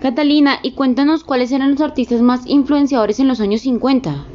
Catalina, 0.00 0.60
y 0.62 0.72
cuéntanos 0.72 1.24
cuáles 1.24 1.50
eran 1.50 1.72
los 1.72 1.80
artistas 1.80 2.22
más 2.22 2.46
influenciadores 2.46 3.18
en 3.18 3.26
los 3.26 3.40
años 3.40 3.62
50. 3.62 4.26